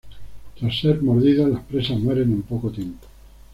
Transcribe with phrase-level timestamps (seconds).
[0.59, 3.05] Tras ser mordidas, las presas mueren en poco tiempo.